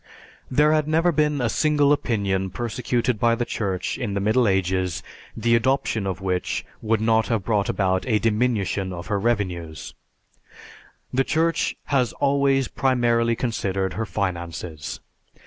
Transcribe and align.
There 0.49 0.73
had 0.73 0.87
never 0.87 1.11
been 1.11 1.41
a 1.41 1.47
single 1.47 1.93
opinion 1.93 2.49
persecuted 2.49 3.19
by 3.19 3.35
the 3.35 3.45
Church 3.45 3.99
in 3.99 4.15
the 4.15 4.19
Middle 4.19 4.47
Ages 4.47 5.03
the 5.37 5.55
adoption 5.55 6.07
of 6.07 6.21
which 6.21 6.65
would 6.81 6.99
not 7.01 7.27
have 7.27 7.43
brought 7.43 7.69
about 7.69 8.07
a 8.07 8.17
diminution 8.17 8.91
of 8.93 9.05
her 9.13 9.19
revenues; 9.19 9.93
the 11.13 11.23
Church 11.23 11.75
has 11.93 12.13
always 12.13 12.67
primarily 12.67 13.35
considered 13.35 13.93
her 13.93 14.07
finances. 14.07 15.01